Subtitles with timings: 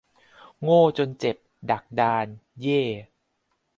[0.61, 1.37] โง่จนเจ็บ
[1.71, 2.27] ดักดาน
[2.61, 2.81] เย้!